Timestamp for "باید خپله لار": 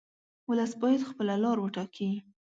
0.81-1.57